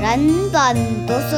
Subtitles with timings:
[0.00, 0.76] 人本
[1.06, 1.36] 读书。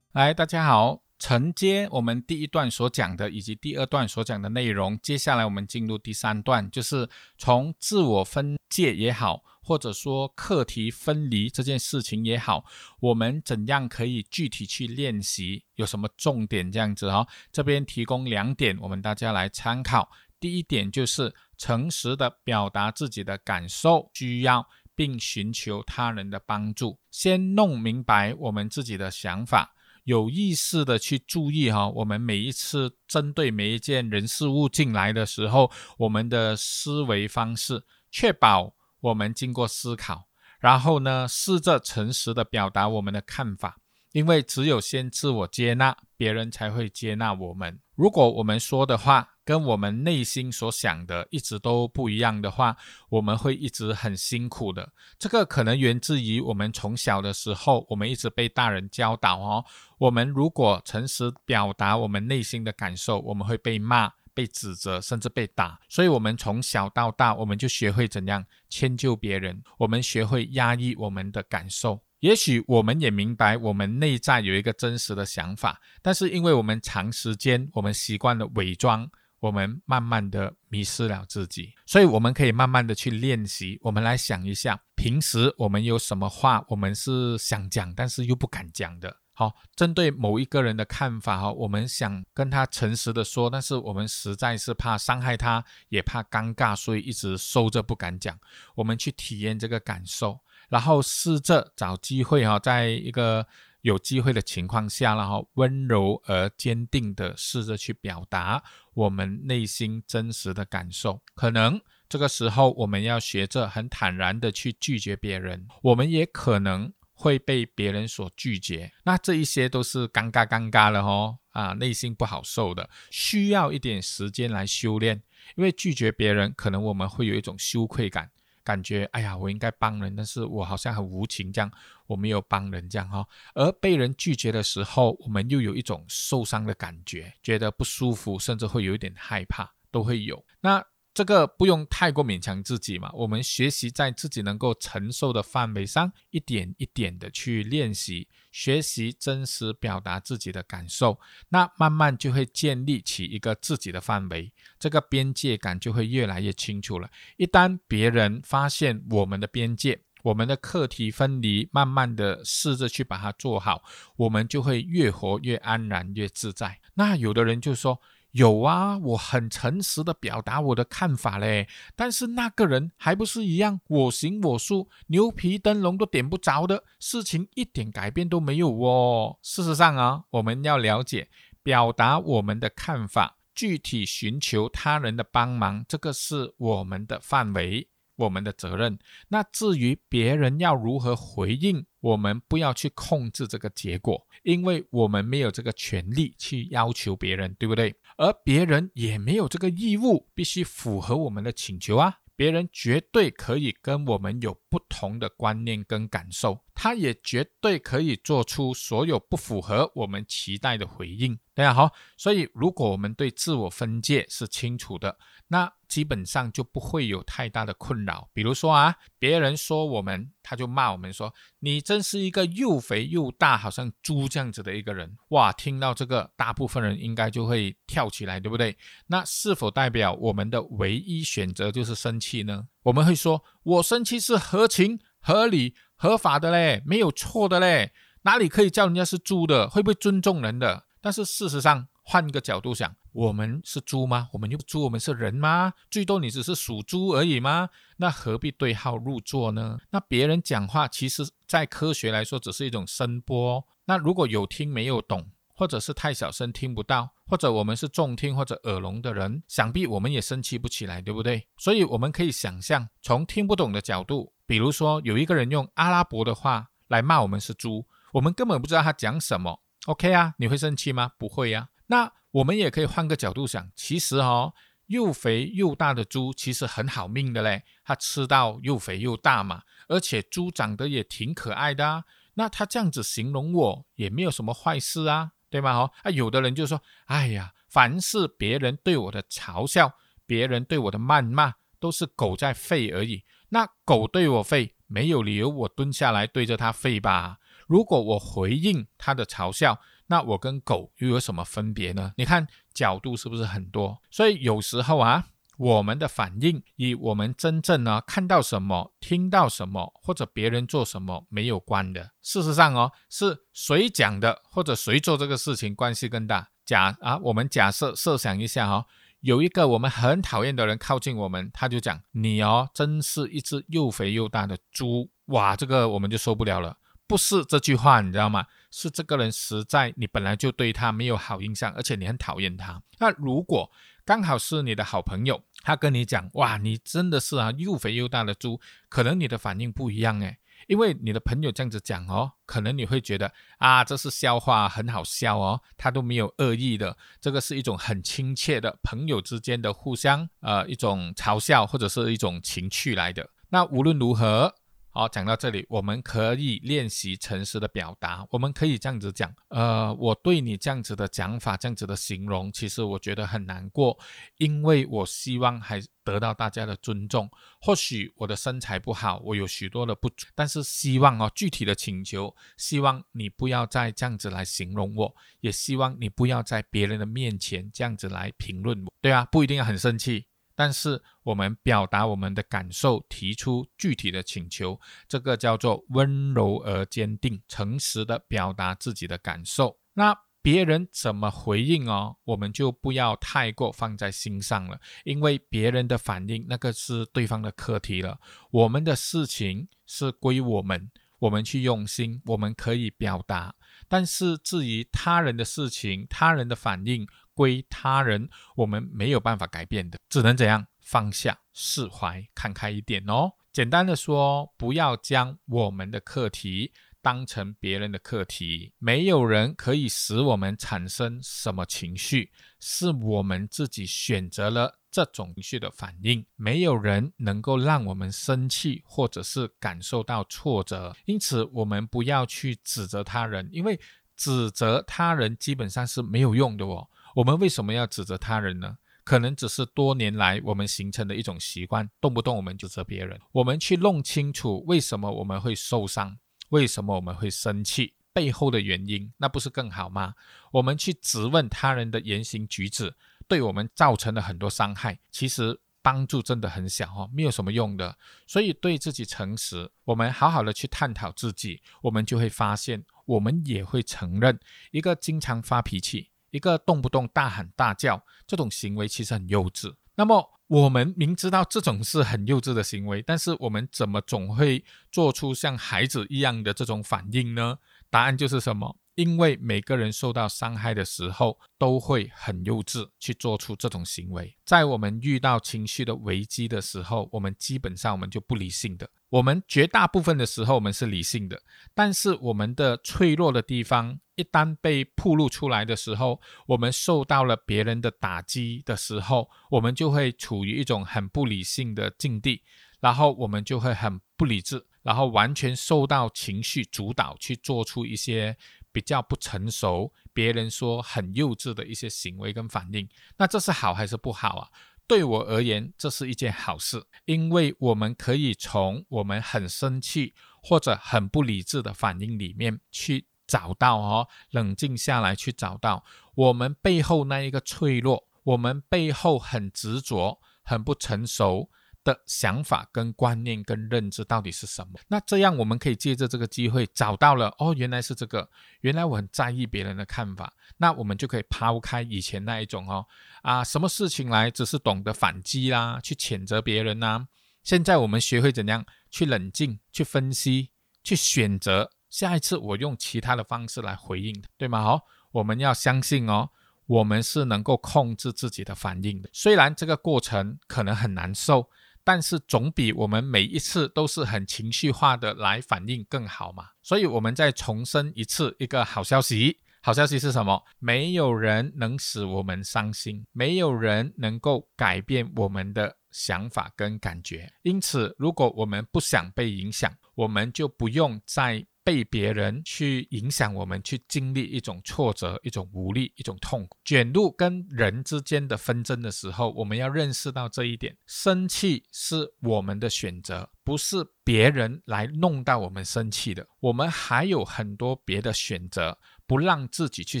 [0.12, 12.64] 来，大家好，承接我们第一段所讲的，以及第二段所讲的内容，接下来我们进入第三段，就是从自我分界也好，或者说课题分离这件事情也好，
[13.00, 17.26] 我们怎样可以具体去练习，有什么重点这样子哈？
[17.52, 20.08] 这边提供两点，我们大家来参考。
[20.40, 24.64] 第一点就是诚实的表达自己的感受、需要，
[24.98, 29.72] 并寻求他人的帮助，先弄明白我们自己的想法。
[30.02, 40.26] 有意识的去注意哈，我们每一次针对每一件人事物进来的时候，我们的思维方式，确保我们经过思考，
[40.58, 43.78] 然后呢，试着诚实的表达我们的看法，
[44.18, 47.78] 因为只有先自我接纳，别人才会接纳我们。
[47.94, 52.76] 如果我们说的话，跟我们内心所想的一直都不一样的话，
[53.10, 54.92] 我们会一直很辛苦的。
[55.20, 59.64] 这个可能源自于我们从小的时候，我们一直被大人教导哦。
[59.98, 65.78] 我们如果诚实表达我们内心的感受，我们会被骂、被指责，甚至被打。
[65.88, 72.00] 所以，我们从小到大，我们就学会怎样迁就别人，我们学会压抑我们的感受。
[72.20, 79.10] 也许我们也明白，我们内在有一个真实的想法，但是因为我们长时间，我们习惯了伪装。
[79.40, 83.78] 我们慢慢的迷失了自己，所以我们可以慢慢的去练习。
[83.82, 89.16] 我们来想一下，平时我们有什么话，我们是想讲，但是又不敢讲的。
[89.34, 98.36] 好，针对某一个人的看法，哈，我们想跟他诚实的说，但是我们实在是怕伤害他，也怕尴尬，所以一直收着不敢讲。
[98.74, 103.46] 我们去体验这个感受，然后试着找机会，哈，在一个。
[103.82, 111.22] 有机会的情况下，然后温柔而坚定的试着去表达我们内心真实的感受。
[111.32, 118.92] 可能这个时候我们要学着很坦然的去拒绝别人，我们也可能会被别人所拒绝。
[119.04, 125.22] 那这一些都是尴尬尴尬了哦，啊，内心不好受的，需要一点时间来修炼。
[125.54, 128.30] 因为拒绝别人，可能我们会有一种羞愧感。
[128.68, 131.72] 感觉哎呀，我应该帮人，但是我好像很无情，这样
[132.06, 133.26] 我没有帮人，这样哈。
[133.54, 140.44] 而被人拒绝的时候，我们又有一种受伤的感觉，觉得不舒服，甚至会有一点害怕，都会有。
[140.60, 140.84] 那。
[141.18, 151.18] 这个不用太过勉强自己嘛，我们学习在自己能够承受的范围上，一点一点的去练习，学习真实表达自己的感受，
[151.48, 157.10] 那慢慢就会建立起一个自己的范围，这个边界感就会越来越清楚了。
[157.36, 163.82] 一旦别人发现我们的边界，我们的课题分离，慢慢的试着去把它做好，
[164.14, 166.78] 我们就会越活越安然，越自在。
[166.94, 168.00] 那有的人就说。
[168.32, 171.66] 有啊，我很诚实的表达我的看法嘞，
[171.96, 179.38] 但是那个人还不是一样我行我素，牛皮灯笼都点不着的事情，一点改变都没有哦。
[179.42, 181.28] 事实上啊，我们要了解，
[181.62, 187.88] 表达我们的看法，具体寻求他人的帮忙，这个是我们的范围。
[188.18, 188.98] 我们的责任。
[189.28, 197.94] 那至于别人要如何回应，我们不要去控制这个结果，因为我们没有这个权利去要求别人，对不对？
[198.18, 202.18] 而别人也没有这个义务必须符合我们的请求啊。
[202.38, 211.38] 别人绝对可以跟我们有不同的观念跟感受，他也绝对可以做出所有不符合我们期待的回应。
[211.54, 215.18] 大家好，所以如果我们对自我分界是清楚的，
[215.48, 218.28] 那基本上就不会有太大的困扰。
[218.32, 228.76] 比如说啊，别人说我们，他就骂我们说：“你真是一个又肥又大，好像猪这样子的一个人。”哇，听到这个，大部分人应该就会跳起来，对不对？
[229.08, 232.68] 那是否代表我们的唯一选择就是生气呢？
[232.88, 239.68] 我们会说：“我生气是合情、合理、合法的嘞，没有错的嘞，哪里可以叫人家是猪的？
[239.68, 244.28] 会不会尊重人的？”但是事实上，换个角度想，我们是猪吗？
[244.32, 245.74] 我们又猪，我们是人吗？
[245.90, 247.68] 最多你只是属猪而已吗？
[247.98, 249.78] 那何必对号入座呢？
[249.90, 253.66] 那别人讲话，其实在科学来说，只是一种声波。
[253.84, 255.26] 那如果有听没有懂，
[255.58, 261.48] 或者是太小声听不到，或者我们是重听或者耳聋的人，想必我们也生气不起来，对不对？
[261.56, 269.60] 所以我们可以想象，从听不懂的角度，比如说有一个人用阿拉伯的话来骂我们是猪，我们根本不知道他讲什么。
[269.86, 271.10] OK 啊，你会生气吗？
[271.18, 271.70] 不会呀。
[271.88, 274.54] 那我们也可以换个角度想，其实哦，
[274.86, 282.04] 又肥又大的猪其实很好命的嘞，它吃到又肥又大嘛，而且猪长得也挺可爱的啊。
[282.34, 285.72] 那他这样子形容我也没有什么坏事啊，对吗？
[285.72, 289.92] 哦，啊，有的人就说，哎呀，凡是别人对我的嘲笑，
[290.26, 293.24] 别人对我的谩骂，都是狗在吠而已。
[293.50, 297.38] 那狗对我吠，没有理由我蹲下来对着它吠吧？
[297.66, 302.12] 如果我回应它的嘲笑，那我跟狗又有什么分别呢？
[302.16, 304.00] 你看角度是不是很多？
[304.10, 305.28] 所以有时候啊。
[305.58, 312.12] 我们的反应与我们真正呢看到什么、听到什么或者别人做什么没有关的。
[312.22, 316.48] 事实上哦，是谁讲的或者谁做这个事情关系更大。
[316.64, 318.86] 假啊，我们假设设想一下哈，
[319.20, 326.76] 有一个我们很讨厌的人靠近我们，他就讲你哦，真是一只又肥又大的猪哇，这个我们就受不了了。
[327.08, 328.44] 不是这句话，你知道吗？
[328.70, 332.82] 是这个人实在你本来就对他没有好印象，而且你很讨厌他。
[332.98, 333.72] 那如果
[334.08, 338.58] 刚好是你的好朋友，他跟你讲，哇，你真的是啊，又肥又大的猪，
[338.88, 353.28] 可能你的反应不一样诶，因为你的朋友这样子讲哦，可能你会觉得啊，这是笑话，很好笑哦，他都没有恶意的，这个是一种很亲切的朋友之间的互相呃一种嘲笑或者是一种情趣来的。
[353.50, 354.54] 那无论如何。
[354.90, 358.26] 好，讲到这里，我们可以练习诚实的表达。
[358.30, 363.96] 我们可以这样子讲，呃，我对你这样子的讲法，这样子的形容，其实我觉得很难过，
[364.38, 367.30] 因为我希望还得到大家的尊重。
[367.60, 378.92] 或许我的身材不好，我有许多的不足，但是希望哦，具体的请求，希望你不要再这样子来形容我，也希望你不要在别人的面前这样子来评论我。
[379.00, 380.24] 对啊，不一定要很生气。
[380.58, 389.78] 但是我们表达我们的感受，提出具体的请求，这个叫做温柔而坚定，诚实的表达自己的感受。
[389.94, 390.12] 那
[390.42, 398.18] 别人怎么回应哦，我们就不要太过放在心上了，因为别人的反应那个是对方的课题了。
[398.50, 400.90] 我们的事情是归我们，
[401.20, 403.54] 我们去用心，我们可以表达。
[403.86, 407.06] 但是至于他人的事情，他人的反应。
[407.38, 413.30] 归他人，我们没有办法改变的，只能怎样放下、释怀、看开一点哦。
[413.52, 418.72] 简单的说，不要将我们的课题当成别人的课题。
[418.78, 426.26] 没有人可以使我们产生什么情绪，是我们自己选择了这种情绪的反应。
[426.34, 430.96] 没有人能够让我们生气，或者是感受到挫折。
[431.04, 433.78] 因此，我们不要去指责他人，因为
[434.16, 436.88] 指责他人基本上是没有用的哦。
[437.14, 438.78] 我们为什么要指责他人呢？
[439.04, 443.18] 可能只是多年来我们形成的一种习惯，动不动我们就责别人。
[443.32, 446.18] 我们去弄清楚为什么我们会受伤，
[446.50, 450.14] 为什么我们会生气，背后的原因，那不是更好吗？
[450.52, 452.94] 我们去质问他人的言行举止，
[453.26, 457.96] 对我们造成了很多伤害，其实帮助真的很小哦，没有什么用的。
[458.26, 464.38] 所以对自己诚实，我们好好的去探讨自己，我们就会发现，我们也会承认
[464.70, 466.10] 一个经常发脾气。
[466.30, 469.74] 一个动不动大喊大叫这种行为其实很幼稚。
[469.94, 477.58] 那么我们明知道这种是很幼稚的行为，但是我们怎么总会做出像孩子一样的这种反应呢？
[477.90, 478.76] 答案就是什么？
[478.98, 484.36] 因为每个人受到伤害的时候都会很幼稚去做出这种行为。
[484.44, 488.90] 在我们遇到情绪的危机的时候，我们基本上我们就不理性的。
[489.10, 491.40] 我们绝大部分的时候我们是理性的，
[491.72, 502.42] 但是我们的脆弱的地方一旦被暴露出来的时候，我们受到了别人的打击的时候，我们就会处于一种很不理性的境地，
[502.80, 508.36] 然后我们就会很不理智，然后完全受到情绪主导去做出一些
[508.78, 512.88] 比较不成熟、别人说很幼稚的一些行为跟反应。
[513.16, 514.48] 那这是好还是不好啊？
[514.86, 531.50] 对我而言，这是一件好事，因为我们可以从我们很生气或者很不理智的反应里面去找到哦，冷静下来去找到我们背后那一个脆弱，我们背后很执着、很不成熟。
[531.88, 534.78] 的想法跟观念跟认知到底是什么？
[534.88, 538.28] 那这样我们可以借着这个机会找到了哦，原来是这个，
[538.60, 542.84] 原来我很在意别人的看法，那我们就可以抛开以前那一种哦
[543.22, 547.08] 啊，什么事情来只是懂得反击啦，去谴责别人呐。
[547.42, 550.50] 现在我们学会怎样去冷静、去分析、
[550.84, 554.62] 去选择，下一次我用其他的方式来回应，对吗？
[554.62, 556.28] 好，我们要相信哦，
[556.66, 561.48] 我们是能够控制自己的反应的，虽然这个过程可能很难受。
[561.88, 566.44] 但是总比我们每一次都是很情绪化的来反应更好嘛？
[566.62, 569.38] 所以，我们再重申一次一个好消息。
[569.62, 570.44] 好消息是什么？
[570.58, 577.32] 没有人能使我们伤心，没有人能够改变我们的想法跟感觉。
[577.42, 581.46] 因此，如果我们不想被影响，我们就不用再。
[581.68, 596.26] 被别人去影响我们，去经历一种挫折、一种无力、一种痛苦，卷入跟人之间的纷争的时候，我们要认识到这一点：生气是我们的选择，不是别人来弄到我们生气的。
[596.40, 600.00] 我们还有很多别的选择，不让自己去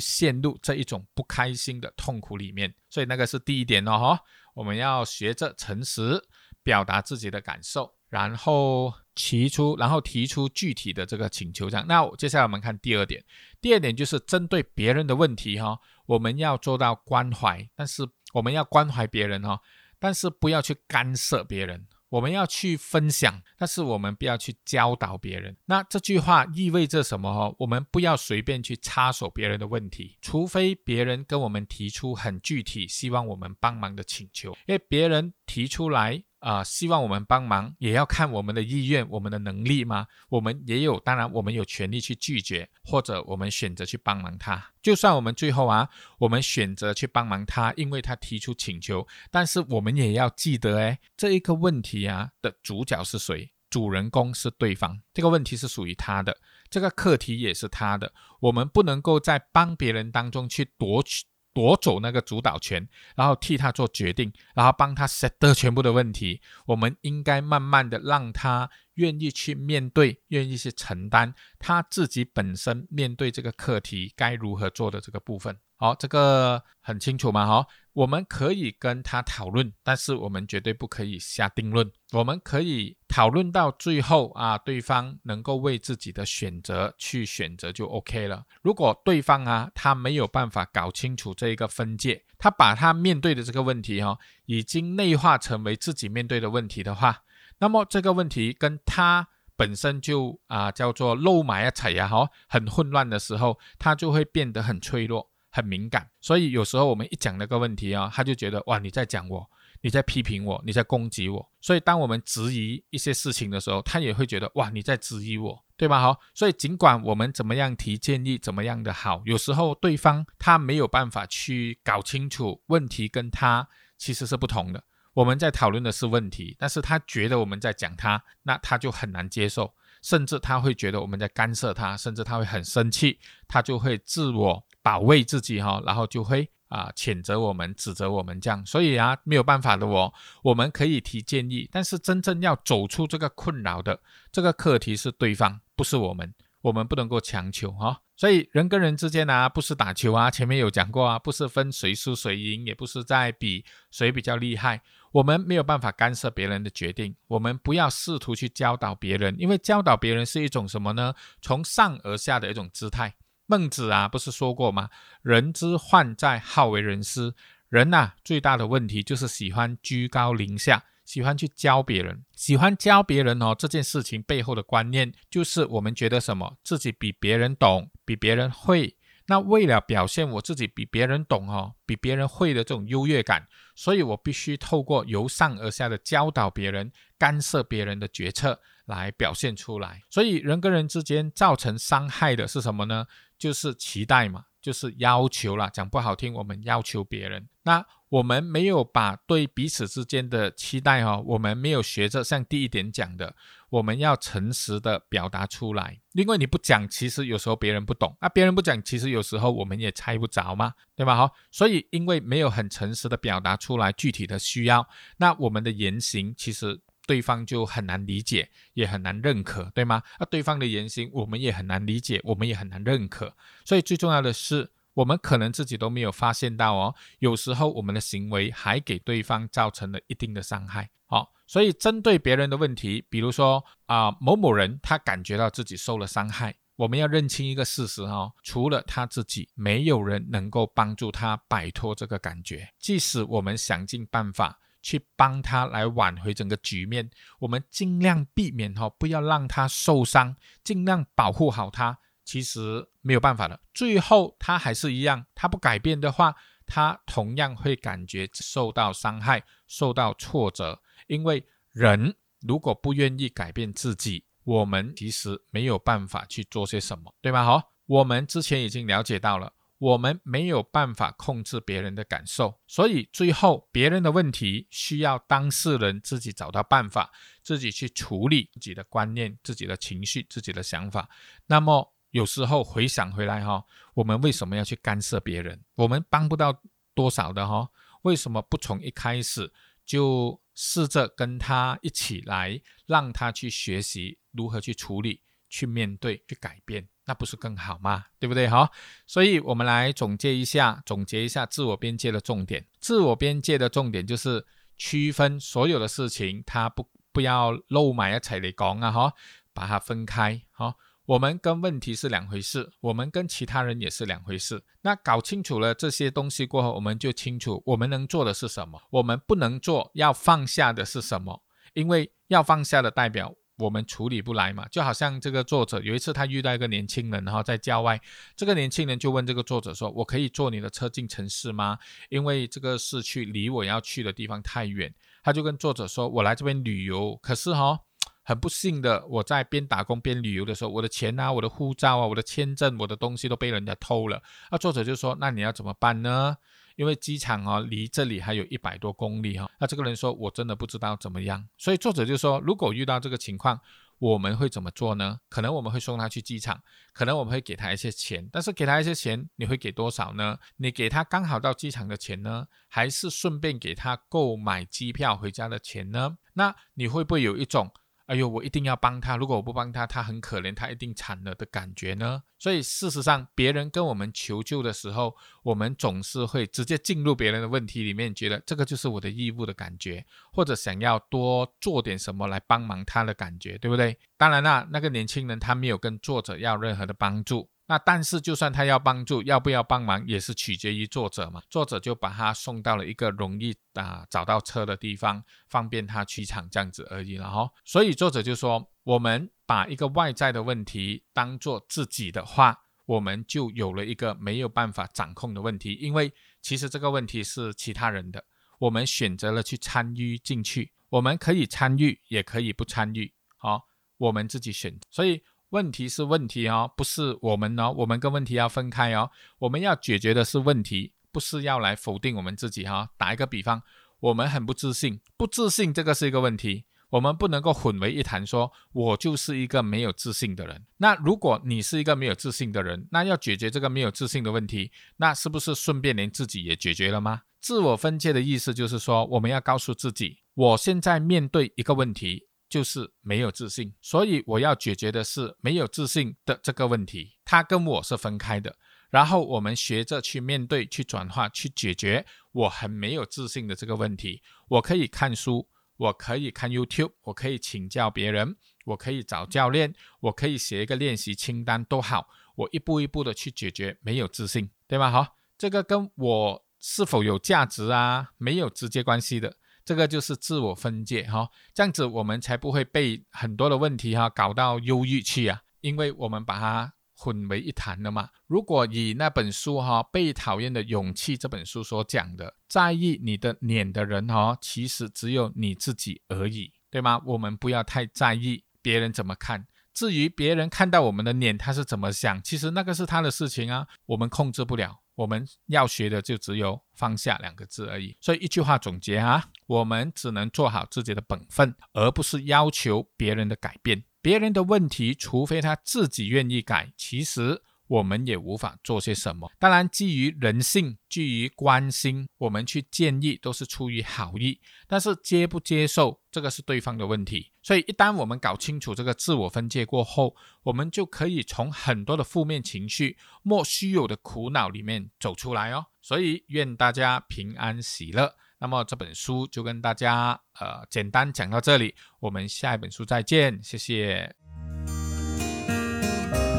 [0.00, 2.74] 陷入这一种不开心的痛苦里面。
[2.88, 4.20] 所以那个是第一点哦，哈，
[4.54, 6.18] 我们要学着诚实
[6.62, 7.97] 表达自己的感受。
[8.08, 11.84] 然后提出，然后提出具体的这个请求，这样。
[11.86, 13.22] 那接下来我们看第二点，
[13.60, 19.60] 第二点就是针对别人的问题哈，我们要做到关怀，但是我们要关怀别人哈，
[19.98, 25.56] 但是不要去干涉别人，我们要去分享，但是我们不要去教导别人。
[25.66, 27.54] 那这句话意味着什么哈？
[27.58, 36.22] 我们不要随便去插手别人的问题，除非别人跟我们提出很具体希望我们帮忙的请求，因为别人提出来。
[36.40, 40.06] 啊，希望我们帮忙，也要看我们的意愿、我们的能力吗？
[40.28, 44.64] 我们也有，当然我们有权利去拒绝，或者我们选择去帮忙他。
[44.80, 53.50] 就算我们最后啊，我们选择去帮忙他，因为他提出请求，但是我们也要记得，哎，这一个问题啊的主角是谁？
[53.70, 56.34] 主人公是对方，这个问题是属于他的，
[56.70, 58.10] 这个课题也是他的。
[58.40, 61.24] 我们不能够在帮别人当中去夺取。
[61.58, 66.40] 夺走那个主导权，然后替他做决定，然后帮他 set 的全部的问题。
[66.66, 75.56] 我们应该慢慢的让他愿意去面对，愿意去承担他自己本身面对这个课题该如何做的这个部分。
[75.80, 77.46] 好，这个很清楚嘛？
[77.46, 81.88] 哈，我们可以跟他讨论，但是我们绝对不可以下定论。
[82.10, 88.44] 我们可以讨论到最后啊，对方能够为自己的选择去选择就 OK 了。
[88.60, 97.22] 如果对方啊，他没有办法搞清楚这一个分界，他把他面对的这个问题哈，已经内化成为自己面对的问题的话，
[97.58, 105.30] 那么这个问题跟他本身就啊叫做漏埋啊踩呀哈，很混乱的时候，他就会变得很脆弱。
[105.50, 109.50] 很敏感，所以有时候我们一讲那个问题啊，他就觉得哇，你在讲我，
[109.80, 111.50] 你在批评我，你在攻击我。
[111.58, 116.02] 所以当我们质疑一些事情的时候，他也会觉得哇，你在质疑我，对吧？
[116.02, 124.84] 好，所以尽管我们怎么样提建议，怎么样的好，有时候对方他没有办法去搞清楚问题跟他其实是不同的。
[125.14, 134.64] 我们在讨论的是问题，但是他觉得我们在讲他，那他就很难接受，甚至他会觉得我们在干涉他，甚至他会很生气，他就会自我。
[134.80, 140.10] 保卫自己哈，然后就会啊谴责我们、指责我们这样，所以啊没有办法的哦。
[140.42, 144.00] 我们可以提建议，但是真正要走出这个困扰的
[144.32, 146.32] 这个课题是对方，不是我们。
[146.62, 148.00] 我们不能够强求哈。
[148.16, 154.80] 所以人跟人之间啊，不是打球啊，前面有讲过啊，不是分谁输谁赢，也不是在比谁比较厉害。
[155.12, 161.14] 我们没有办法干涉别人的决定，我们不要试图去教导别人，因为教导别人是一种什么呢？
[161.40, 163.14] 从上而下的一种姿态。
[163.46, 164.90] 孟子啊，不是说过吗？
[165.22, 167.34] 人之患在好为人师。
[167.70, 173.54] 人呐，最大的问题就是喜欢居高临下，喜欢去教别人，喜欢教别人哦。
[173.58, 178.94] 这件事情背后的观念就是我们觉得什么，自己比别人懂，比别人会。
[179.30, 190.02] 那为了表现我自己比别人懂哦，比别人会的这种优越感，所以我必须透过由上而下的教导别人，干涉别人的决策来表现出来。
[190.08, 193.06] 所以人跟人之间造成伤害的是什么呢？
[193.38, 195.70] 就是期待嘛，就是要求了。
[195.70, 203.34] 讲不好听，我们要求别人，那我们没有把对彼此之间的期待哈，我们没有学着像第一点讲的，
[203.70, 205.98] 我们要诚实的表达出来。
[206.12, 211.16] 因为你不讲，其实有时候别人不懂啊，别人不讲，其实有时候我们也猜不着嘛，对吧？
[211.16, 216.82] 好，所以因为没有很诚实的表达出来具体的需要，那我们的言行其实。
[217.08, 220.02] 对方就很难理解，也很难认可，对吗？
[220.20, 223.34] 那对方的言行，我们也很难理解，我们也很难认可。
[223.64, 230.90] 所以最重要的是，我们可能自己都没有发现到哦，有时候我们的行为还给对方造成了一定的伤害。
[231.06, 244.60] 好，所以针对别人的问题，比如说啊，某某人他感觉到自己受了伤害，我们要认清一个事实哦，除了他自己，没有人能够帮助他摆脱这个感觉，即使我们想尽办法。
[244.88, 251.98] 去帮他来挽回整个局面，我们尽量避免哈，不要让他受伤，尽量保护好他。
[252.24, 260.80] 其实没有办法的，最后他还是一样，他不改变的话，他同样会感觉受到伤害，受到挫折。
[261.06, 267.44] 因为人如果不愿意改变自己，我们其实没有办法去做些什么，对吗？
[267.44, 269.52] 好，我们之前已经了解到了。
[269.78, 281.08] 我们没有办法控制别人的感受，所以最后别人的问题需要当事人自己找到办法，自己去处理自己的观念、自己的情绪、自己的想法。
[281.46, 285.62] 那么有时候回想回来哈，我们为什么要去干涉别人？
[285.76, 286.60] 我们帮不到
[286.94, 287.70] 多少的哈，
[288.02, 289.52] 为什么不从一开始
[289.86, 296.88] 就试着跟他一起来，让他去学习如何去处理、去面对、去改变？
[297.08, 298.04] 那不是更好吗？
[298.20, 298.46] 对不对？
[298.46, 298.70] 哈，
[299.06, 302.66] 所以我们来总结一下，总结一下自我边界的重点。
[302.78, 304.46] 自我边界的重点就是
[304.76, 308.92] 区分所有的事情，它不不要漏埋一齊嚟講啊！
[308.92, 309.12] 哈，
[309.54, 310.42] 把它分开。
[310.52, 314.62] 哈，我们跟问题是两回事，我们跟其他人也是两回事。
[314.82, 321.42] 那搞清楚了这些东西过后，我们就清楚我们能做的是什么，我们不能做要放下的是什么。
[321.74, 323.34] 因为要放下的代表。
[323.58, 328.00] 我们处理不来嘛，就好像这个作者有一次他遇到一个年轻人，然后在郊外，
[328.36, 331.76] 这个年轻人就问这个作者说：“我可以坐你的车进城市吗？
[332.08, 337.80] 因为这个市区离我要去的地方太远。”他就跟作者说：“我来这边旅游，可是哈，
[338.22, 346.36] 很不幸的，我在边打工边旅游的时候，我的钱啊、我的护照啊、我的签证、我的东西都被人家偷了。”那作者就说：“那你要怎么办呢？”
[346.78, 349.50] 因为机场哦，离这里还有一百多公里哈。
[349.58, 353.60] 那这个人说：“我真的不知道怎么样。”所以作者就说：“如果遇到这个情况，
[353.98, 355.18] 我们会怎么做呢？
[355.28, 358.28] 可能我们会送他去机场，可能我们会给他一些钱。
[358.30, 360.38] 但是给他一些钱，你会给多少呢？
[360.58, 366.18] 你给他刚好到机场的钱呢，还是顺便给他购买机票回家的钱呢？
[366.34, 367.72] 那你会不会有一种？”
[368.08, 369.18] 哎呦，我一定要帮他！
[369.18, 372.22] 如果我不帮他，他很可怜，他一定惨了的感觉呢。
[372.38, 383.98] 所以事实上，别人跟我们求救的时候，我们总是会直接进入别人的问题里面，觉得这个就是我的义务的感觉，或者想要多做点什么来帮忙他的感觉，对不对？
[384.16, 387.50] 当然啦，那个年轻人他没有跟作者要任何的帮助。
[387.70, 391.42] 那但是，就算他要帮助，要不要帮忙也是取决于作者嘛。
[391.50, 397.46] 作者就把他送到了一个容易啊找到车的地方，方便他取场这样子而已了哈。
[397.66, 405.74] 所以作者就说，我们把一个外在的问题当做自己的话，我们就有了一个没有办法掌控的问题。
[405.74, 406.10] 因为
[406.40, 408.24] 其实这个问题是其他人的，
[408.58, 414.74] 我们选择了去参与进去，我们可以参与，也可以不参与，好，我们自己选。
[414.90, 415.22] 所以。
[415.50, 419.10] 问题是问题哦，不是我们哦，我们跟问题要分开哦。
[419.38, 422.90] 我们要解决的是问题，不是要来否定我们自己哈。
[422.98, 423.62] 打一个比方，
[424.00, 430.66] 我们很不自信，不自信这个是一个问题，我们不能够混为一谈，说我就是一个没有自信的人。
[430.76, 437.22] 那如果你是一个没有自信的人，那要解决这个没有自信的问题，那是不是顺便连自己也解决了吗？
[437.40, 442.27] 自我分界的意思就是说，我们要告诉自己，我现在面对一个问题。
[442.48, 448.56] 就是没有自信，所以我要解决的是没有自信的这个问题，它跟我是分开的。
[448.90, 454.22] 然后我们学着去面对、去转化、去解决我很没有自信的这个问题。
[454.48, 464.90] 我可以看书，我可以看 YouTube，我可以请教别人，我可以找教练，我可以写一个练习清单都好，我一步一步的去解决没有自信，对吗？
[464.90, 469.36] 好，这个跟我是否有价值啊，没有直接关系的。
[469.68, 478.08] 这个就是自我分界哈，这样子我们才不会被很多的问题哈搞到忧郁去啊，因为我们把它混为一谈了嘛。
[478.26, 486.98] 如果以那本书哈《被讨厌的勇气》这本书所讲的，在意你的脸的人哈，其实只有你自己而已，对吗？
[487.04, 489.46] 我们不要太在意别人怎么看。
[489.74, 494.80] 至于别人看到我们的脸他是怎么想，其实那个是他的事情啊，我们控制不了。
[494.98, 503.84] 我们要学的就只有放下两个字而已，所以一句话总结啊，我们只能做好自己的本分，而不是要求别人的改变。
[504.02, 507.42] 别人的问题，除非他自己愿意改，其实。
[507.68, 509.30] 我们也无法做些什么。
[509.38, 514.40] 当然，基于人性，基于关心，我们去建议都是出于好意。
[514.66, 517.30] 但是接不接受，这个是对方的问题。
[517.42, 525.66] 所以，一旦我们搞清楚这个自我分界过后，我们就可以从很多的负面情绪、莫须有的苦恼里面走出来哦。
[525.80, 528.14] 所以，愿大家平安喜乐。
[528.40, 534.47] 那么这本书就跟大家呃简单讲到这里，我们下一本书再见，谢谢。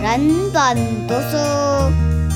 [0.01, 2.28] 人本读书。